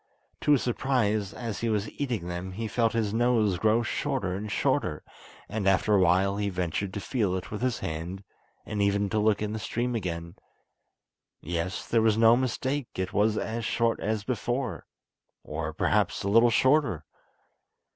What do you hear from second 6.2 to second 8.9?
he ventured to feel it with his hand, and